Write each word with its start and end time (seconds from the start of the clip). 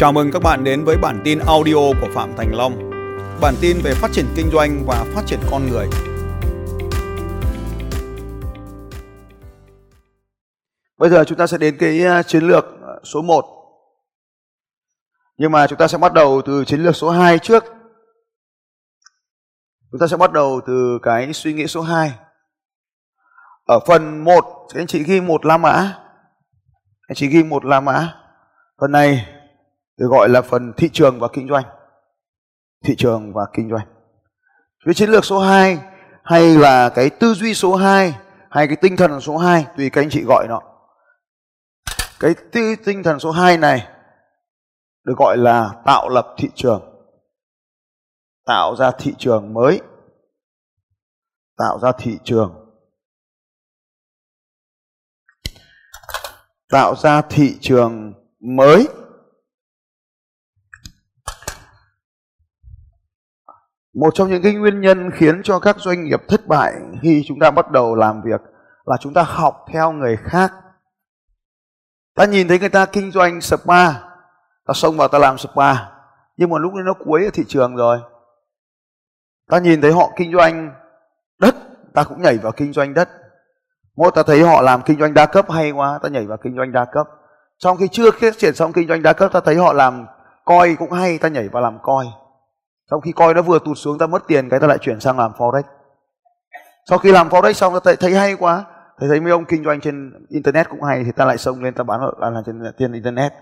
Chào 0.00 0.12
mừng 0.12 0.30
các 0.32 0.42
bạn 0.42 0.64
đến 0.64 0.84
với 0.84 0.96
bản 0.96 1.20
tin 1.24 1.38
audio 1.38 1.74
của 1.74 2.08
Phạm 2.14 2.36
Thành 2.36 2.54
Long. 2.54 2.90
Bản 3.40 3.54
tin 3.60 3.76
về 3.84 3.94
phát 3.94 4.10
triển 4.12 4.26
kinh 4.36 4.50
doanh 4.52 4.84
và 4.86 5.04
phát 5.14 5.22
triển 5.26 5.38
con 5.50 5.66
người. 5.70 5.86
Bây 10.98 11.10
giờ 11.10 11.24
chúng 11.24 11.38
ta 11.38 11.46
sẽ 11.46 11.58
đến 11.58 11.76
cái 11.78 12.06
à, 12.06 12.22
chiến 12.22 12.42
lược 12.42 12.64
à, 12.64 12.94
số 13.04 13.22
1. 13.22 13.44
Nhưng 15.36 15.52
mà 15.52 15.66
chúng 15.66 15.78
ta 15.78 15.88
sẽ 15.88 15.98
bắt 15.98 16.12
đầu 16.12 16.42
từ 16.46 16.64
chiến 16.64 16.80
lược 16.80 16.96
số 16.96 17.10
2 17.10 17.38
trước. 17.38 17.64
Chúng 19.90 20.00
ta 20.00 20.06
sẽ 20.06 20.16
bắt 20.16 20.32
đầu 20.32 20.60
từ 20.66 20.98
cái 21.02 21.32
suy 21.32 21.52
nghĩ 21.52 21.66
số 21.66 21.82
2. 21.82 22.12
Ở 23.64 23.80
phần 23.86 24.24
1, 24.24 24.40
các 24.74 24.80
anh 24.80 24.86
chị 24.86 25.02
ghi 25.02 25.20
một 25.20 25.46
La 25.46 25.56
Mã. 25.56 25.98
Anh 27.08 27.14
chị 27.14 27.26
ghi 27.26 27.42
một 27.42 27.64
La 27.64 27.80
Mã. 27.80 28.14
Phần 28.80 28.92
này 28.92 29.39
được 30.00 30.06
gọi 30.10 30.28
là 30.28 30.42
phần 30.42 30.72
thị 30.76 30.90
trường 30.92 31.20
và 31.20 31.28
kinh 31.32 31.48
doanh. 31.48 31.64
Thị 32.84 32.94
trường 32.98 33.32
và 33.32 33.42
kinh 33.52 33.70
doanh. 33.70 33.86
Cái 34.84 34.94
chiến 34.94 35.10
lược 35.10 35.24
số 35.24 35.40
2 35.40 35.78
hay 36.24 36.56
là 36.56 36.88
cái 36.88 37.10
tư 37.10 37.34
duy 37.34 37.54
số 37.54 37.74
2 37.74 38.14
hay 38.50 38.66
cái 38.66 38.76
tinh 38.76 38.96
thần 38.96 39.20
số 39.20 39.36
2 39.36 39.66
tùy 39.76 39.90
các 39.90 40.00
anh 40.00 40.10
chị 40.10 40.22
gọi 40.24 40.46
nó. 40.48 40.60
Cái 42.20 42.34
tư, 42.52 42.74
tinh 42.84 43.02
thần 43.02 43.18
số 43.18 43.30
2 43.30 43.56
này 43.56 43.88
được 45.04 45.14
gọi 45.16 45.36
là 45.36 45.82
tạo 45.86 46.08
lập 46.08 46.34
thị 46.38 46.48
trường. 46.54 46.82
Tạo 48.46 48.76
ra 48.76 48.90
thị 48.98 49.14
trường 49.18 49.54
mới. 49.54 49.80
Tạo 51.56 51.78
ra 51.78 51.92
thị 51.98 52.18
trường. 52.24 52.54
Tạo 56.70 56.96
ra 56.96 57.22
thị 57.22 57.58
trường 57.60 58.12
mới 58.40 58.88
Một 63.94 64.14
trong 64.14 64.30
những 64.30 64.42
cái 64.42 64.54
nguyên 64.54 64.80
nhân 64.80 65.10
khiến 65.10 65.42
cho 65.42 65.58
các 65.58 65.76
doanh 65.78 66.04
nghiệp 66.04 66.20
thất 66.28 66.46
bại 66.46 66.72
khi 67.02 67.24
chúng 67.26 67.38
ta 67.40 67.50
bắt 67.50 67.70
đầu 67.70 67.94
làm 67.94 68.22
việc 68.22 68.40
là 68.84 68.96
chúng 69.00 69.14
ta 69.14 69.22
học 69.22 69.64
theo 69.72 69.92
người 69.92 70.16
khác. 70.16 70.52
Ta 72.16 72.24
nhìn 72.24 72.48
thấy 72.48 72.58
người 72.58 72.68
ta 72.68 72.86
kinh 72.86 73.10
doanh 73.10 73.40
spa, 73.40 73.92
ta 74.66 74.74
xông 74.74 74.96
vào 74.96 75.08
ta 75.08 75.18
làm 75.18 75.38
spa, 75.38 75.74
nhưng 76.36 76.50
mà 76.50 76.58
lúc 76.58 76.74
đấy 76.74 76.82
nó 76.86 76.94
cuối 77.04 77.24
ở 77.24 77.30
thị 77.34 77.44
trường 77.48 77.76
rồi. 77.76 77.98
Ta 79.50 79.58
nhìn 79.58 79.80
thấy 79.80 79.92
họ 79.92 80.10
kinh 80.16 80.32
doanh 80.32 80.74
đất, 81.38 81.54
ta 81.94 82.04
cũng 82.04 82.22
nhảy 82.22 82.38
vào 82.38 82.52
kinh 82.52 82.72
doanh 82.72 82.94
đất. 82.94 83.08
Mỗi 83.96 84.10
ta 84.14 84.22
thấy 84.22 84.42
họ 84.42 84.60
làm 84.60 84.82
kinh 84.82 84.98
doanh 85.00 85.14
đa 85.14 85.26
cấp 85.26 85.50
hay 85.50 85.70
quá, 85.70 85.98
ta 86.02 86.08
nhảy 86.08 86.26
vào 86.26 86.38
kinh 86.42 86.56
doanh 86.56 86.72
đa 86.72 86.84
cấp. 86.92 87.06
Trong 87.58 87.76
khi 87.76 87.88
chưa 87.92 88.10
phát 88.10 88.38
triển 88.38 88.54
xong 88.54 88.72
kinh 88.72 88.88
doanh 88.88 89.02
đa 89.02 89.12
cấp, 89.12 89.32
ta 89.32 89.40
thấy 89.40 89.56
họ 89.56 89.72
làm 89.72 90.06
coi 90.44 90.76
cũng 90.78 90.92
hay, 90.92 91.18
ta 91.18 91.28
nhảy 91.28 91.48
vào 91.48 91.62
làm 91.62 91.78
coi. 91.82 92.06
Sau 92.90 93.00
khi 93.00 93.12
coi 93.12 93.34
nó 93.34 93.42
vừa 93.42 93.58
tụt 93.64 93.78
xuống 93.78 93.98
ta 93.98 94.06
mất 94.06 94.22
tiền 94.26 94.48
cái 94.48 94.60
ta 94.60 94.66
lại 94.66 94.78
chuyển 94.78 95.00
sang 95.00 95.18
làm 95.18 95.32
forex. 95.32 95.62
Sau 96.88 96.98
khi 96.98 97.12
làm 97.12 97.28
forex 97.28 97.52
xong 97.52 97.72
ta 97.72 97.80
thấy, 97.84 97.96
thấy 97.96 98.14
hay 98.14 98.34
quá, 98.34 98.64
thấy 98.98 99.08
thấy 99.08 99.20
mấy 99.20 99.30
ông 99.30 99.44
kinh 99.44 99.64
doanh 99.64 99.80
trên 99.80 100.12
internet 100.28 100.68
cũng 100.68 100.82
hay 100.82 101.04
thì 101.04 101.12
ta 101.12 101.24
lại 101.24 101.38
xông 101.38 101.62
lên 101.62 101.74
ta 101.74 101.84
bán 101.84 102.00
là 102.00 102.30
là 102.30 102.42
trên 102.46 102.62
trên 102.78 102.92
internet. 102.92 103.32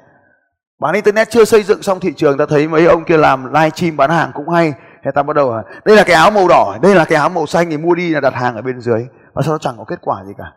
Bán 0.81 0.95
internet 0.95 1.31
chưa 1.31 1.45
xây 1.45 1.63
dựng 1.63 1.83
xong 1.83 2.01
thị 2.01 2.13
trường 2.17 2.39
ta 2.39 2.47
thấy 2.49 2.69
mấy 2.69 2.87
ông 2.87 3.05
kia 3.05 3.17
làm 3.17 3.47
live 3.53 3.71
stream 3.71 3.97
bán 3.97 4.11
hàng 4.11 4.31
cũng 4.35 4.49
hay 4.49 4.75
thì 5.05 5.11
ta 5.15 5.23
bắt 5.23 5.37
đầu 5.37 5.57
là 5.57 5.63
đây 5.85 5.97
là 5.97 6.05
cái 6.05 6.15
áo 6.15 6.31
màu 6.31 6.49
đỏ, 6.49 6.79
đây 6.83 6.95
là 6.95 7.05
cái 7.05 7.19
áo 7.19 7.29
màu 7.29 7.47
xanh 7.47 7.71
thì 7.71 7.77
mua 7.77 7.95
đi 7.95 8.11
là 8.11 8.21
đặt 8.21 8.35
hàng 8.35 8.57
ở 8.57 8.63
bên 8.63 8.81
dưới 8.81 9.07
và 9.33 9.43
sau 9.43 9.55
đó 9.55 9.59
chẳng 9.59 9.75
có 9.79 9.85
kết 9.85 9.99
quả 10.03 10.25
gì 10.25 10.33
cả. 10.39 10.53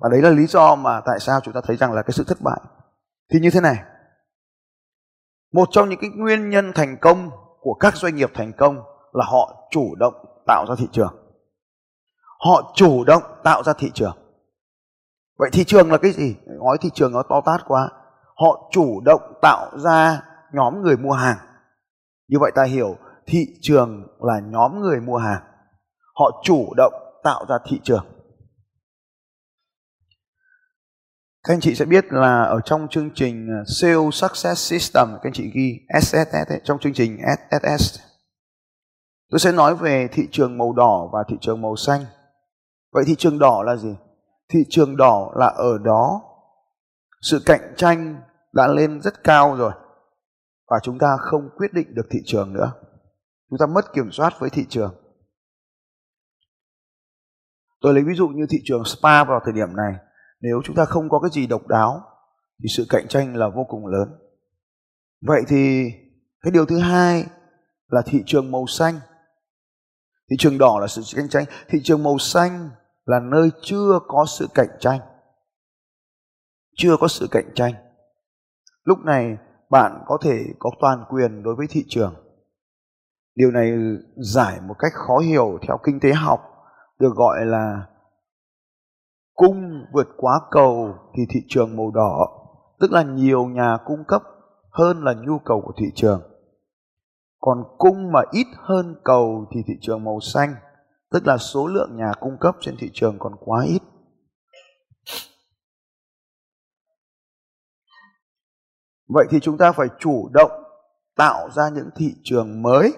Và 0.00 0.08
đấy 0.12 0.22
là 0.22 0.30
lý 0.30 0.46
do 0.46 0.74
mà 0.74 1.00
tại 1.06 1.20
sao 1.20 1.40
chúng 1.40 1.54
ta 1.54 1.60
thấy 1.66 1.76
rằng 1.76 1.92
là 1.92 2.02
cái 2.02 2.12
sự 2.12 2.24
thất 2.24 2.38
bại. 2.40 2.60
Thì 3.32 3.40
như 3.40 3.50
thế 3.50 3.60
này, 3.60 3.76
một 5.52 5.68
trong 5.72 5.88
những 5.88 6.00
cái 6.00 6.10
nguyên 6.10 6.50
nhân 6.50 6.72
thành 6.72 6.96
công 6.96 7.30
của 7.60 7.74
các 7.74 7.96
doanh 7.96 8.16
nghiệp 8.16 8.30
thành 8.34 8.52
công 8.58 8.76
là 9.12 9.24
họ 9.24 9.68
chủ 9.70 9.94
động 9.94 10.14
tạo 10.46 10.66
ra 10.68 10.74
thị 10.78 10.88
trường. 10.92 11.14
Họ 12.38 12.72
chủ 12.74 13.04
động 13.04 13.22
tạo 13.44 13.62
ra 13.62 13.72
thị 13.78 13.90
trường. 13.94 14.16
Vậy 15.38 15.50
thị 15.52 15.64
trường 15.64 15.92
là 15.92 15.98
cái 15.98 16.12
gì? 16.12 16.36
Nói 16.46 16.78
thị 16.80 16.90
trường 16.94 17.12
nó 17.12 17.22
to 17.22 17.40
tát 17.46 17.60
quá. 17.66 17.90
Họ 18.36 18.68
chủ 18.70 19.00
động 19.04 19.32
tạo 19.42 19.78
ra 19.78 20.22
nhóm 20.52 20.82
người 20.82 20.96
mua 20.96 21.12
hàng. 21.12 21.36
Như 22.28 22.38
vậy 22.40 22.52
ta 22.54 22.62
hiểu, 22.62 22.96
thị 23.26 23.46
trường 23.60 24.06
là 24.20 24.40
nhóm 24.40 24.80
người 24.80 25.00
mua 25.00 25.16
hàng. 25.16 25.42
Họ 26.14 26.40
chủ 26.44 26.74
động 26.76 26.92
tạo 27.22 27.44
ra 27.48 27.58
thị 27.64 27.80
trường. 27.84 28.04
Các 31.44 31.54
anh 31.54 31.60
chị 31.60 31.74
sẽ 31.74 31.84
biết 31.84 32.04
là 32.12 32.42
ở 32.42 32.60
trong 32.64 32.88
chương 32.88 33.10
trình 33.14 33.48
uh, 33.60 33.68
Sales 33.68 34.14
Success 34.14 34.70
System, 34.70 35.08
các 35.12 35.20
anh 35.22 35.32
chị 35.32 35.50
ghi 35.54 35.78
SSS 36.02 36.48
ấy, 36.48 36.60
trong 36.64 36.78
chương 36.78 36.92
trình 36.92 37.18
SSS. 37.38 38.00
Tôi 39.30 39.38
sẽ 39.38 39.52
nói 39.52 39.76
về 39.76 40.08
thị 40.12 40.28
trường 40.32 40.58
màu 40.58 40.72
đỏ 40.72 41.10
và 41.12 41.24
thị 41.28 41.36
trường 41.40 41.62
màu 41.62 41.76
xanh. 41.76 42.04
Vậy 42.92 43.04
thị 43.06 43.14
trường 43.18 43.38
đỏ 43.38 43.62
là 43.66 43.76
gì? 43.76 43.96
Thị 44.48 44.58
trường 44.70 44.96
đỏ 44.96 45.32
là 45.36 45.46
ở 45.46 45.78
đó 45.78 46.22
sự 47.22 47.42
cạnh 47.46 47.74
tranh 47.76 48.20
đã 48.52 48.66
lên 48.66 49.00
rất 49.00 49.24
cao 49.24 49.56
rồi 49.56 49.72
và 50.70 50.78
chúng 50.82 50.98
ta 50.98 51.16
không 51.20 51.48
quyết 51.56 51.72
định 51.72 51.94
được 51.94 52.06
thị 52.10 52.18
trường 52.24 52.52
nữa. 52.52 52.72
Chúng 53.50 53.58
ta 53.58 53.66
mất 53.66 53.92
kiểm 53.94 54.10
soát 54.12 54.32
với 54.38 54.50
thị 54.50 54.66
trường. 54.68 54.94
Tôi 57.80 57.94
lấy 57.94 58.04
ví 58.04 58.14
dụ 58.14 58.28
như 58.28 58.46
thị 58.50 58.58
trường 58.64 58.84
spa 58.84 59.24
vào 59.24 59.40
thời 59.44 59.52
điểm 59.52 59.76
này 59.76 59.94
nếu 60.40 60.60
chúng 60.64 60.76
ta 60.76 60.84
không 60.84 61.08
có 61.08 61.20
cái 61.20 61.30
gì 61.30 61.46
độc 61.46 61.66
đáo, 61.66 62.02
thì 62.62 62.68
sự 62.76 62.86
cạnh 62.88 63.08
tranh 63.08 63.36
là 63.36 63.48
vô 63.48 63.64
cùng 63.68 63.86
lớn. 63.86 64.08
Vậy 65.26 65.42
thì 65.48 65.92
cái 66.42 66.50
điều 66.50 66.66
thứ 66.66 66.78
hai 66.78 67.26
là 67.88 68.02
thị 68.06 68.22
trường 68.26 68.50
màu 68.50 68.66
xanh. 68.66 68.94
Thị 70.30 70.36
trường 70.38 70.58
đỏ 70.58 70.78
là 70.80 70.86
sự 70.86 71.02
cạnh 71.16 71.28
tranh, 71.28 71.44
thị 71.68 71.78
trường 71.82 72.02
màu 72.02 72.18
xanh 72.18 72.70
là 73.04 73.20
nơi 73.20 73.50
chưa 73.62 73.98
có 74.08 74.26
sự 74.28 74.48
cạnh 74.54 74.70
tranh. 74.80 75.00
Chưa 76.76 76.96
có 77.00 77.08
sự 77.08 77.28
cạnh 77.30 77.50
tranh. 77.54 77.74
Lúc 78.84 78.98
này 78.98 79.36
bạn 79.70 80.02
có 80.06 80.18
thể 80.22 80.44
có 80.58 80.70
toàn 80.80 81.04
quyền 81.08 81.42
đối 81.42 81.54
với 81.54 81.66
thị 81.70 81.84
trường. 81.88 82.14
Điều 83.34 83.50
này 83.50 83.72
giải 84.16 84.60
một 84.60 84.74
cách 84.78 84.92
khó 84.94 85.18
hiểu 85.18 85.58
theo 85.62 85.78
kinh 85.84 86.00
tế 86.00 86.12
học, 86.12 86.40
được 86.98 87.12
gọi 87.14 87.46
là 87.46 87.86
cung 89.34 89.69
vượt 89.92 90.08
quá 90.16 90.40
cầu 90.50 90.94
thì 91.16 91.22
thị 91.30 91.40
trường 91.48 91.76
màu 91.76 91.90
đỏ, 91.90 92.28
tức 92.80 92.92
là 92.92 93.02
nhiều 93.02 93.44
nhà 93.44 93.76
cung 93.84 94.04
cấp 94.08 94.22
hơn 94.70 95.04
là 95.04 95.14
nhu 95.14 95.38
cầu 95.44 95.62
của 95.66 95.72
thị 95.76 95.86
trường. 95.94 96.22
Còn 97.40 97.64
cung 97.78 98.12
mà 98.12 98.20
ít 98.32 98.46
hơn 98.56 98.94
cầu 99.04 99.46
thì 99.54 99.60
thị 99.66 99.74
trường 99.80 100.04
màu 100.04 100.20
xanh, 100.20 100.54
tức 101.10 101.26
là 101.26 101.36
số 101.36 101.66
lượng 101.66 101.96
nhà 101.96 102.12
cung 102.20 102.36
cấp 102.40 102.56
trên 102.60 102.74
thị 102.78 102.90
trường 102.92 103.18
còn 103.18 103.32
quá 103.40 103.64
ít. 103.64 103.82
Vậy 109.08 109.26
thì 109.30 109.40
chúng 109.40 109.58
ta 109.58 109.72
phải 109.72 109.88
chủ 109.98 110.28
động 110.32 110.50
tạo 111.16 111.50
ra 111.50 111.68
những 111.68 111.88
thị 111.96 112.14
trường 112.22 112.62
mới 112.62 112.92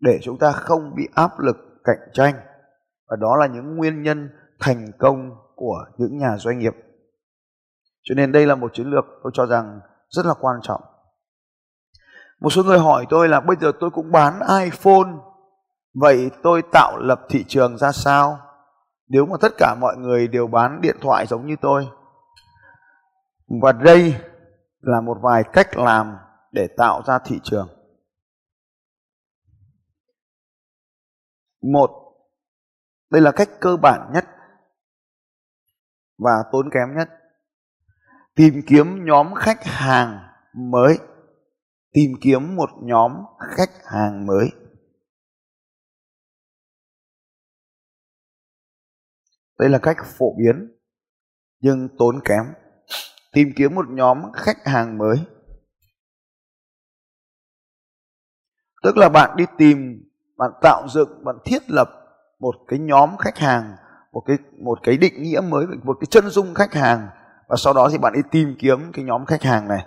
để 0.00 0.18
chúng 0.22 0.38
ta 0.38 0.52
không 0.52 0.94
bị 0.96 1.08
áp 1.14 1.30
lực 1.38 1.56
cạnh 1.84 2.08
tranh. 2.12 2.34
Và 3.08 3.16
đó 3.16 3.36
là 3.36 3.46
những 3.46 3.76
nguyên 3.76 4.02
nhân 4.02 4.30
thành 4.60 4.86
công 4.98 5.30
của 5.56 5.84
những 5.98 6.18
nhà 6.18 6.36
doanh 6.38 6.58
nghiệp. 6.58 6.74
Cho 8.02 8.14
nên 8.14 8.32
đây 8.32 8.46
là 8.46 8.54
một 8.54 8.74
chiến 8.74 8.86
lược 8.86 9.04
tôi 9.22 9.32
cho 9.34 9.46
rằng 9.46 9.80
rất 10.08 10.26
là 10.26 10.34
quan 10.40 10.56
trọng. 10.62 10.82
Một 12.40 12.50
số 12.50 12.62
người 12.62 12.78
hỏi 12.78 13.06
tôi 13.10 13.28
là 13.28 13.40
bây 13.40 13.56
giờ 13.60 13.72
tôi 13.80 13.90
cũng 13.90 14.12
bán 14.12 14.40
iPhone, 14.64 15.10
vậy 15.94 16.30
tôi 16.42 16.62
tạo 16.72 16.96
lập 16.98 17.20
thị 17.28 17.44
trường 17.48 17.78
ra 17.78 17.92
sao? 17.92 18.38
Nếu 19.08 19.26
mà 19.26 19.36
tất 19.40 19.52
cả 19.58 19.76
mọi 19.80 19.96
người 19.96 20.28
đều 20.28 20.46
bán 20.46 20.80
điện 20.80 20.96
thoại 21.00 21.26
giống 21.26 21.46
như 21.46 21.56
tôi. 21.60 21.88
Và 23.62 23.72
đây 23.72 24.14
là 24.80 25.00
một 25.00 25.18
vài 25.22 25.44
cách 25.52 25.76
làm 25.76 26.16
để 26.52 26.68
tạo 26.76 27.02
ra 27.06 27.18
thị 27.24 27.40
trường. 27.42 27.68
Một, 31.72 31.90
đây 33.10 33.22
là 33.22 33.32
cách 33.32 33.48
cơ 33.60 33.76
bản 33.76 34.10
nhất 34.14 34.24
và 36.22 36.44
tốn 36.52 36.70
kém 36.70 36.96
nhất. 36.96 37.08
Tìm 38.34 38.62
kiếm 38.66 39.04
nhóm 39.04 39.34
khách 39.34 39.64
hàng 39.64 40.18
mới. 40.54 40.98
Tìm 41.92 42.12
kiếm 42.20 42.56
một 42.56 42.70
nhóm 42.82 43.12
khách 43.56 43.70
hàng 43.84 44.26
mới. 44.26 44.50
Đây 49.58 49.68
là 49.68 49.78
cách 49.82 49.96
phổ 50.18 50.34
biến, 50.38 50.76
nhưng 51.60 51.88
tốn 51.98 52.20
kém. 52.24 52.44
Tìm 53.32 53.52
kiếm 53.56 53.74
một 53.74 53.86
nhóm 53.88 54.32
khách 54.32 54.66
hàng 54.66 54.98
mới. 54.98 55.16
Tức 58.82 58.96
là 58.96 59.08
bạn 59.08 59.36
đi 59.36 59.44
tìm, 59.58 60.08
bạn 60.36 60.50
tạo 60.62 60.88
dựng, 60.88 61.24
bạn 61.24 61.36
thiết 61.44 61.70
lập 61.70 61.88
một 62.38 62.54
cái 62.68 62.78
nhóm 62.78 63.16
khách 63.16 63.38
hàng 63.38 63.76
một 64.12 64.22
cái 64.26 64.36
một 64.64 64.78
cái 64.82 64.96
định 64.96 65.22
nghĩa 65.22 65.40
mới, 65.40 65.66
một 65.82 65.96
cái 66.00 66.06
chân 66.10 66.30
dung 66.30 66.54
khách 66.54 66.74
hàng 66.74 67.08
và 67.48 67.56
sau 67.56 67.72
đó 67.72 67.88
thì 67.92 67.98
bạn 67.98 68.12
đi 68.12 68.20
tìm 68.30 68.56
kiếm 68.58 68.92
cái 68.92 69.04
nhóm 69.04 69.26
khách 69.26 69.42
hàng 69.42 69.68
này. 69.68 69.86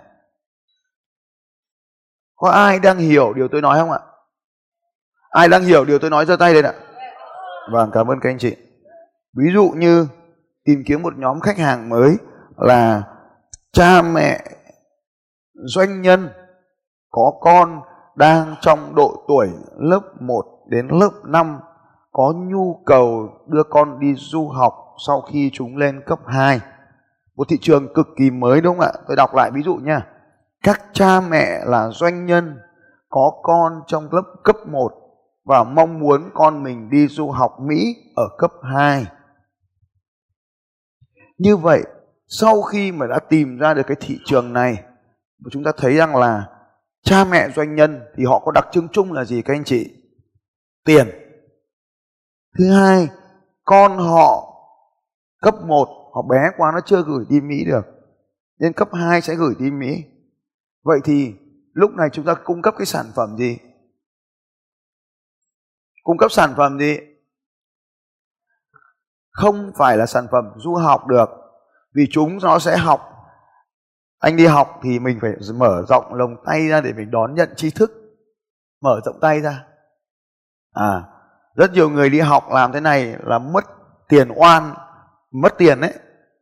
Có 2.36 2.50
ai 2.50 2.78
đang 2.78 2.98
hiểu 2.98 3.32
điều 3.32 3.48
tôi 3.48 3.62
nói 3.62 3.78
không 3.78 3.90
ạ? 3.90 3.98
Ai 5.30 5.48
đang 5.48 5.62
hiểu 5.62 5.84
điều 5.84 5.98
tôi 5.98 6.10
nói 6.10 6.26
giơ 6.26 6.36
tay 6.36 6.54
lên 6.54 6.64
ạ? 6.64 6.72
Vâng 7.72 7.90
cảm 7.92 8.10
ơn 8.10 8.20
các 8.20 8.30
anh 8.30 8.38
chị. 8.38 8.56
Ví 9.36 9.52
dụ 9.54 9.72
như 9.76 10.06
tìm 10.64 10.82
kiếm 10.86 11.02
một 11.02 11.18
nhóm 11.18 11.40
khách 11.40 11.58
hàng 11.58 11.88
mới 11.88 12.16
là 12.56 13.02
cha 13.72 14.02
mẹ, 14.02 14.44
doanh 15.54 16.02
nhân 16.02 16.28
có 17.10 17.32
con 17.40 17.80
đang 18.16 18.54
trong 18.60 18.94
độ 18.94 19.24
tuổi 19.28 19.48
lớp 19.78 20.00
1 20.20 20.44
đến 20.68 20.88
lớp 20.88 21.10
5 21.24 21.60
có 22.16 22.34
nhu 22.36 22.82
cầu 22.86 23.28
đưa 23.46 23.62
con 23.62 24.00
đi 24.00 24.14
du 24.14 24.48
học 24.48 24.74
sau 25.06 25.20
khi 25.20 25.50
chúng 25.52 25.76
lên 25.76 26.00
cấp 26.06 26.18
2. 26.26 26.60
Một 27.36 27.48
thị 27.48 27.58
trường 27.60 27.94
cực 27.94 28.06
kỳ 28.16 28.30
mới 28.30 28.60
đúng 28.60 28.78
không 28.78 28.86
ạ? 28.86 28.92
Tôi 29.06 29.16
đọc 29.16 29.34
lại 29.34 29.50
ví 29.54 29.62
dụ 29.62 29.76
nha. 29.76 30.06
Các 30.62 30.82
cha 30.92 31.20
mẹ 31.20 31.64
là 31.64 31.88
doanh 31.90 32.26
nhân 32.26 32.58
có 33.08 33.32
con 33.42 33.72
trong 33.86 34.08
lớp 34.12 34.22
cấp 34.44 34.56
1 34.66 34.92
và 35.44 35.64
mong 35.64 35.98
muốn 35.98 36.30
con 36.34 36.62
mình 36.62 36.90
đi 36.90 37.06
du 37.08 37.30
học 37.30 37.56
Mỹ 37.60 37.96
ở 38.16 38.28
cấp 38.38 38.52
2. 38.62 39.06
Như 41.38 41.56
vậy, 41.56 41.82
sau 42.26 42.62
khi 42.62 42.92
mà 42.92 43.06
đã 43.06 43.18
tìm 43.18 43.58
ra 43.58 43.74
được 43.74 43.86
cái 43.86 43.96
thị 44.00 44.18
trường 44.24 44.52
này, 44.52 44.84
chúng 45.50 45.64
ta 45.64 45.72
thấy 45.76 45.96
rằng 45.96 46.16
là 46.16 46.44
cha 47.04 47.24
mẹ 47.24 47.48
doanh 47.50 47.74
nhân 47.74 48.00
thì 48.16 48.24
họ 48.24 48.38
có 48.38 48.52
đặc 48.52 48.66
trưng 48.72 48.88
chung 48.92 49.12
là 49.12 49.24
gì 49.24 49.42
các 49.42 49.54
anh 49.54 49.64
chị? 49.64 49.90
Tiền. 50.84 51.25
Thứ 52.58 52.72
hai, 52.72 53.08
con 53.64 53.98
họ 53.98 54.52
cấp 55.40 55.54
1 55.66 55.88
họ 56.14 56.22
bé 56.22 56.50
quá 56.56 56.72
nó 56.74 56.80
chưa 56.86 57.02
gửi 57.02 57.24
đi 57.28 57.40
Mỹ 57.40 57.64
được. 57.64 57.82
Nên 58.58 58.72
cấp 58.72 58.88
2 58.92 59.20
sẽ 59.20 59.34
gửi 59.34 59.54
đi 59.58 59.70
Mỹ. 59.70 60.04
Vậy 60.84 60.98
thì 61.04 61.34
lúc 61.72 61.90
này 61.90 62.08
chúng 62.12 62.24
ta 62.24 62.34
cung 62.34 62.62
cấp 62.62 62.74
cái 62.78 62.86
sản 62.86 63.06
phẩm 63.14 63.36
gì? 63.36 63.58
Cung 66.02 66.18
cấp 66.18 66.32
sản 66.32 66.54
phẩm 66.56 66.78
gì? 66.78 66.96
Không 69.30 69.72
phải 69.76 69.96
là 69.96 70.06
sản 70.06 70.26
phẩm 70.32 70.44
du 70.56 70.74
học 70.74 71.06
được. 71.06 71.28
Vì 71.94 72.06
chúng 72.10 72.38
nó 72.42 72.58
sẽ 72.58 72.76
học 72.76 73.00
anh 74.18 74.36
đi 74.36 74.46
học 74.46 74.80
thì 74.82 74.98
mình 74.98 75.18
phải 75.20 75.30
mở 75.54 75.84
rộng 75.88 76.14
lồng 76.14 76.36
tay 76.44 76.68
ra 76.68 76.80
để 76.80 76.92
mình 76.92 77.10
đón 77.10 77.34
nhận 77.34 77.48
tri 77.56 77.70
thức 77.70 77.92
mở 78.80 79.00
rộng 79.04 79.20
tay 79.20 79.40
ra 79.40 79.64
à 80.72 81.15
rất 81.56 81.72
nhiều 81.72 81.90
người 81.90 82.10
đi 82.10 82.20
học 82.20 82.44
làm 82.50 82.72
thế 82.72 82.80
này 82.80 83.16
là 83.24 83.38
mất 83.38 83.64
tiền 84.08 84.28
oan 84.36 84.74
mất 85.42 85.58
tiền 85.58 85.80
đấy 85.80 85.92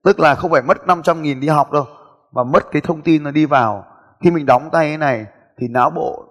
tức 0.05 0.21
là 0.21 0.35
không 0.35 0.51
phải 0.51 0.63
mất 0.63 0.87
500 0.87 1.23
nghìn 1.23 1.41
đi 1.41 1.49
học 1.49 1.73
đâu 1.73 1.87
mà 2.35 2.45
mất 2.45 2.71
cái 2.73 2.83
thông 2.83 3.03
tin 3.03 3.23
nó 3.23 3.31
đi 3.31 3.47
vào. 3.47 3.85
Khi 4.21 4.31
mình 4.31 4.47
đóng 4.47 4.69
tay 4.73 4.91
thế 4.91 4.97
này 4.97 5.27
thì 5.59 5.69
não 5.69 5.91
bộ 5.91 6.25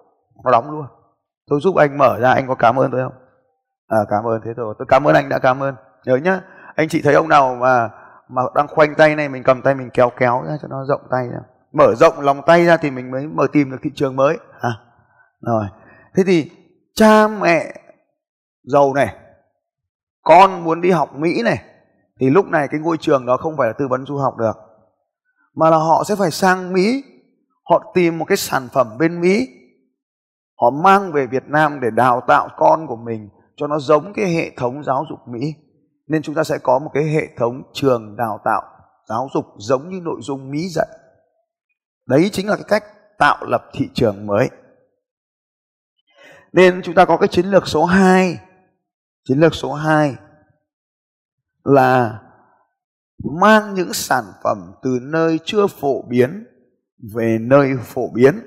nó 0.44 0.52
đóng 0.52 0.72
luôn. 0.72 0.86
Tôi 1.50 1.60
giúp 1.62 1.76
anh 1.76 1.98
mở 1.98 2.20
ra 2.20 2.34
anh 2.34 2.48
có 2.48 2.56
cảm 2.56 2.80
ơn 2.80 2.92
tôi 2.92 3.02
không? 3.04 3.14
À 3.88 3.98
cảm 4.10 4.24
ơn 4.24 4.42
thế 4.46 4.52
thôi, 4.58 4.76
tôi 4.80 4.86
cảm 4.90 5.08
ơn 5.08 5.16
anh 5.16 5.30
đã 5.30 5.40
cảm 5.40 5.64
ơn. 5.64 5.76
Nhớ 6.06 6.16
nhá 6.16 6.42
anh 6.76 6.90
chị 6.90 7.02
thấy 7.02 7.14
ông 7.14 7.30
nào 7.30 7.56
mà 7.56 7.90
mà 8.30 8.42
đang 8.56 8.68
khoanh 8.68 8.96
tay 8.96 9.16
này 9.16 9.30
mình 9.30 9.44
cầm 9.44 9.62
tay 9.62 9.76
mình 9.76 9.90
kéo 9.94 10.10
kéo 10.18 10.44
ra 10.48 10.58
cho 10.62 10.68
nó 10.68 10.86
rộng 10.86 11.02
tay 11.12 11.28
ra. 11.28 11.40
Mở 11.74 11.96
rộng 11.96 12.20
lòng 12.20 12.42
tay 12.46 12.66
ra 12.66 12.78
thì 12.78 12.92
mình 12.92 13.12
mới 13.12 13.28
mở 13.28 13.48
tìm 13.52 13.72
được 13.72 13.78
thị 13.84 13.90
trường 13.96 14.16
mới. 14.16 14.38
À 14.62 14.72
rồi. 15.42 15.66
Thế 16.16 16.24
thì 16.28 16.52
cha 16.96 17.28
mẹ 17.28 17.74
giàu 18.64 18.94
này, 18.94 19.16
con 20.22 20.64
muốn 20.64 20.82
đi 20.82 20.92
học 20.92 21.16
mỹ 21.16 21.42
này, 21.44 21.64
thì 22.20 22.30
lúc 22.30 22.46
này 22.46 22.68
cái 22.68 22.80
ngôi 22.80 22.98
trường 22.98 23.26
đó 23.26 23.38
không 23.38 23.58
phải 23.58 23.68
là 23.68 23.74
tư 23.74 23.88
vấn 23.88 24.06
du 24.06 24.18
học 24.18 24.38
được, 24.38 24.58
mà 25.56 25.70
là 25.70 25.78
họ 25.78 26.04
sẽ 26.04 26.16
phải 26.16 26.32
sang 26.32 26.74
mỹ. 26.74 27.04
Họ 27.70 27.92
tìm 27.94 28.18
một 28.18 28.26
cái 28.26 28.38
sản 28.38 28.68
phẩm 28.74 28.98
bên 29.00 29.22
mỹ. 29.22 29.48
Họ 30.62 30.70
mang 30.70 31.12
về 31.12 31.28
việt 31.28 31.44
nam 31.48 31.80
để 31.82 31.90
đào 31.90 32.22
tạo 32.28 32.50
con 32.58 32.88
của 32.88 32.96
mình 32.96 33.30
cho 33.56 33.68
nó 33.68 33.80
giống 33.80 34.14
cái 34.14 34.26
hệ 34.26 34.52
thống 34.58 34.84
giáo 34.84 35.06
dục 35.10 35.20
mỹ. 35.28 35.54
Nên 36.08 36.22
chúng 36.22 36.36
ta 36.36 36.44
sẽ 36.44 36.58
có 36.58 36.80
một 36.80 36.92
cái 36.94 37.04
hệ 37.04 37.28
thống 37.38 37.62
trường 37.74 38.16
đào 38.16 38.40
tạo 38.46 38.62
giáo 39.10 39.30
dục 39.34 39.46
giống 39.58 39.90
như 39.90 40.00
nội 40.04 40.20
dung 40.22 40.52
mỹ 40.52 40.70
dạy. 40.70 40.88
Đấy 42.08 42.30
chính 42.32 42.50
là 42.50 42.56
cái 42.56 42.66
cách 42.68 42.84
tạo 43.18 43.46
lập 43.46 43.70
thị 43.74 43.90
trường 43.94 44.28
mới. 44.28 44.50
Nên 46.54 46.82
chúng 46.84 46.96
ta 46.96 47.06
có 47.06 47.18
cái 47.18 47.28
chiến 47.28 47.46
lược 47.46 47.68
số 47.68 47.86
2 47.86 48.38
chiến 49.24 49.40
lược 49.40 49.54
số 49.54 49.74
2 49.74 50.16
là 51.64 52.22
mang 53.40 53.74
những 53.74 53.94
sản 53.94 54.24
phẩm 54.44 54.74
từ 54.82 55.00
nơi 55.02 55.40
chưa 55.46 55.68
phổ 55.68 56.02
biến 56.02 56.46
về 57.16 57.38
nơi 57.42 57.76
phổ 57.84 58.08
biến. 58.14 58.40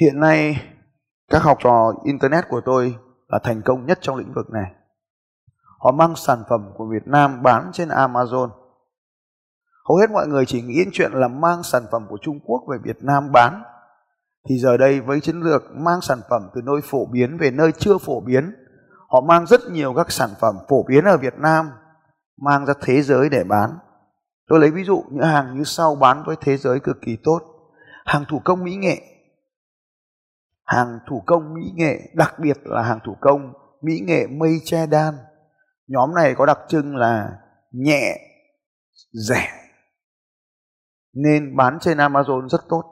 Hiện 0.00 0.20
nay, 0.20 0.68
các 1.28 1.42
học 1.42 1.58
trò 1.60 1.92
internet 2.04 2.44
của 2.48 2.60
tôi 2.64 2.96
là 3.28 3.38
thành 3.42 3.62
công 3.64 3.86
nhất 3.86 3.98
trong 4.00 4.16
lĩnh 4.16 4.32
vực 4.34 4.50
này. 4.50 4.72
Họ 5.78 5.92
mang 5.92 6.16
sản 6.16 6.42
phẩm 6.50 6.70
của 6.76 6.86
việt 6.92 7.06
nam 7.06 7.42
bán 7.42 7.70
trên 7.72 7.88
amazon. 7.88 8.50
Hầu 9.88 9.96
hết 9.96 10.10
mọi 10.10 10.26
người 10.26 10.46
chỉ 10.46 10.62
nghĩ 10.62 10.78
đến 10.78 10.88
chuyện 10.92 11.12
là 11.12 11.28
mang 11.28 11.62
sản 11.62 11.82
phẩm 11.92 12.06
của 12.08 12.18
trung 12.22 12.40
quốc 12.44 12.62
về 12.70 12.78
việt 12.84 13.04
nam 13.04 13.32
bán 13.32 13.62
thì 14.48 14.58
giờ 14.58 14.76
đây 14.76 15.00
với 15.00 15.20
chiến 15.20 15.40
lược 15.40 15.62
mang 15.74 16.00
sản 16.00 16.20
phẩm 16.30 16.50
từ 16.54 16.60
nơi 16.64 16.80
phổ 16.84 17.06
biến 17.06 17.38
về 17.38 17.50
nơi 17.50 17.72
chưa 17.78 17.98
phổ 17.98 18.20
biến, 18.20 18.54
họ 19.08 19.20
mang 19.20 19.46
rất 19.46 19.60
nhiều 19.70 19.94
các 19.94 20.10
sản 20.10 20.30
phẩm 20.40 20.56
phổ 20.68 20.82
biến 20.88 21.04
ở 21.04 21.16
việt 21.16 21.34
nam 21.38 21.70
mang 22.40 22.66
ra 22.66 22.74
thế 22.80 23.02
giới 23.02 23.28
để 23.28 23.44
bán. 23.44 23.70
Tôi 24.48 24.60
lấy 24.60 24.70
ví 24.70 24.84
dụ 24.84 25.04
những 25.10 25.24
hàng 25.24 25.56
như 25.56 25.64
sau 25.64 25.94
bán 25.94 26.22
với 26.26 26.36
thế 26.40 26.56
giới 26.56 26.80
cực 26.80 26.96
kỳ 27.02 27.16
tốt. 27.24 27.40
Hàng 28.04 28.24
thủ 28.28 28.40
công 28.44 28.64
mỹ 28.64 28.74
nghệ. 28.76 29.02
Hàng 30.64 30.98
thủ 31.08 31.22
công 31.26 31.54
mỹ 31.54 31.72
nghệ, 31.74 32.00
đặc 32.14 32.34
biệt 32.38 32.56
là 32.64 32.82
hàng 32.82 32.98
thủ 33.04 33.16
công 33.20 33.52
mỹ 33.82 34.00
nghệ 34.04 34.26
mây 34.26 34.60
che 34.64 34.86
đan. 34.86 35.14
Nhóm 35.86 36.14
này 36.14 36.34
có 36.34 36.46
đặc 36.46 36.58
trưng 36.68 36.96
là 36.96 37.30
nhẹ, 37.72 38.18
rẻ. 39.12 39.48
Nên 41.14 41.56
bán 41.56 41.78
trên 41.80 41.98
amazon 41.98 42.48
rất 42.48 42.60
tốt 42.68 42.91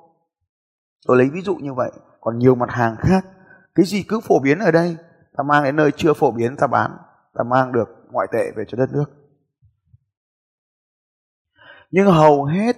tôi 1.07 1.17
lấy 1.17 1.31
ví 1.31 1.41
dụ 1.41 1.57
như 1.57 1.75
vậy 1.75 1.91
còn 2.21 2.39
nhiều 2.39 2.55
mặt 2.55 2.71
hàng 2.71 2.97
khác 2.99 3.27
cái 3.75 3.87
gì 3.87 4.03
cứ 4.09 4.21
phổ 4.21 4.41
biến 4.41 4.59
ở 4.59 4.71
đây, 4.71 4.97
ta 5.37 5.43
mang 5.43 5.65
đến 5.65 5.77
nơi 5.77 5.91
chưa 5.97 6.15
phổ 6.15 6.31
biến, 6.31 6.57
ta 6.57 6.67
bán, 6.67 6.91
ta 7.35 7.45
mang 7.45 7.73
được 7.73 7.89
ngoại 8.11 8.27
tệ 8.33 8.51
về 8.57 8.65
cho 8.69 8.79
đất 8.79 8.93
nước 8.93 9.21
nhưng 11.91 12.07
hầu 12.07 12.45
hết 12.45 12.77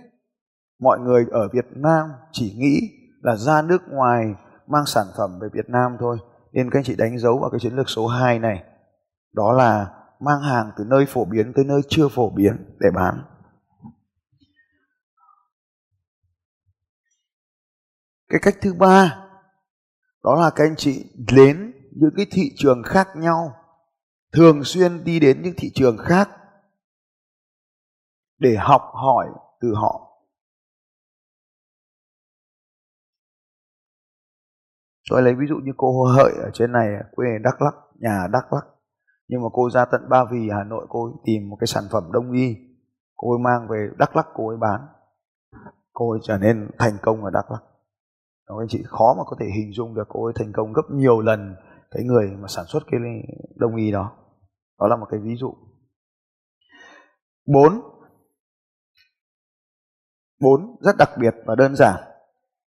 mọi 0.78 0.98
người 0.98 1.26
ở 1.30 1.48
Việt 1.52 1.66
Nam 1.70 2.08
chỉ 2.32 2.54
nghĩ 2.56 2.80
là 3.22 3.36
ra 3.36 3.62
nước 3.62 3.82
ngoài 3.88 4.34
mang 4.66 4.86
sản 4.86 5.06
phẩm 5.18 5.38
về 5.42 5.48
Việt 5.52 5.68
Nam 5.68 5.96
thôi. 6.00 6.18
Nên 6.52 6.70
các 6.70 6.78
anh 6.78 6.84
chị 6.84 6.96
đánh 6.96 7.18
dấu 7.18 7.38
vào 7.38 7.50
cái 7.50 7.60
chiến 7.60 7.76
lược 7.76 7.88
số 7.88 8.06
2 8.06 8.38
này. 8.38 8.64
Đó 9.32 9.52
là 9.52 9.86
mang 10.20 10.42
hàng 10.42 10.70
từ 10.76 10.84
nơi 10.84 11.06
phổ 11.06 11.24
biến 11.24 11.52
tới 11.52 11.64
nơi 11.64 11.80
chưa 11.88 12.08
phổ 12.08 12.30
biến 12.30 12.76
để 12.80 12.90
bán. 12.94 13.22
Cái 18.32 18.40
cách 18.42 18.54
thứ 18.60 18.74
ba 18.74 19.28
đó 20.24 20.34
là 20.34 20.50
các 20.56 20.64
anh 20.64 20.74
chị 20.76 21.04
đến 21.32 21.72
những 21.90 22.10
cái 22.16 22.26
thị 22.30 22.42
trường 22.56 22.82
khác 22.82 23.08
nhau, 23.16 23.54
thường 24.32 24.64
xuyên 24.64 25.04
đi 25.04 25.20
đến 25.20 25.42
những 25.42 25.54
thị 25.56 25.70
trường 25.74 25.96
khác 25.98 26.30
để 28.38 28.56
học 28.58 28.82
hỏi 28.92 29.26
từ 29.60 29.74
họ. 29.74 30.18
Tôi 35.10 35.22
lấy 35.22 35.34
ví 35.34 35.46
dụ 35.48 35.54
như 35.56 35.72
cô 35.76 36.04
hợi 36.04 36.32
ở 36.44 36.50
trên 36.54 36.72
này 36.72 36.88
quê 37.14 37.26
đắk 37.42 37.62
lắc 37.62 37.74
nhà 37.94 38.26
đắk 38.32 38.52
lắc 38.52 38.64
nhưng 39.28 39.42
mà 39.42 39.48
cô 39.52 39.70
ra 39.70 39.84
tận 39.84 40.08
ba 40.08 40.24
vì 40.32 40.48
hà 40.50 40.64
nội 40.64 40.86
cô 40.88 41.04
ấy 41.04 41.12
tìm 41.24 41.48
một 41.48 41.56
cái 41.60 41.66
sản 41.66 41.84
phẩm 41.92 42.12
đông 42.12 42.32
y. 42.32 42.56
Cô 43.16 43.32
ấy 43.32 43.38
mang 43.38 43.68
về 43.68 43.88
đắk 43.98 44.16
lắc 44.16 44.26
cô 44.34 44.48
ấy 44.48 44.56
bán. 44.56 44.80
Cô 45.92 46.10
ấy 46.10 46.20
trở 46.22 46.38
nên 46.38 46.70
thành 46.78 46.96
công 47.02 47.24
ở 47.24 47.30
đắk 47.30 47.50
lắc 47.50 47.71
các 48.58 48.62
anh 48.62 48.68
chị 48.68 48.82
khó 48.86 49.14
mà 49.18 49.24
có 49.26 49.36
thể 49.40 49.46
hình 49.46 49.72
dung 49.72 49.94
được 49.94 50.08
cô 50.08 50.24
ấy 50.24 50.32
thành 50.36 50.52
công 50.52 50.72
gấp 50.72 50.82
nhiều 50.90 51.20
lần 51.20 51.54
cái 51.90 52.02
người 52.04 52.30
mà 52.40 52.48
sản 52.48 52.64
xuất 52.68 52.82
cái 52.90 53.00
đông 53.56 53.76
y 53.76 53.90
đó 53.90 54.12
đó 54.80 54.86
là 54.86 54.96
một 54.96 55.06
cái 55.10 55.20
ví 55.20 55.36
dụ 55.36 55.54
bốn 57.46 57.80
bốn 60.40 60.76
rất 60.80 60.96
đặc 60.98 61.10
biệt 61.18 61.34
và 61.46 61.54
đơn 61.54 61.76
giản 61.76 62.12